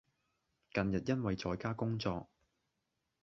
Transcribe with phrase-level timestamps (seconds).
[0.73, 2.27] 近日因為在家工作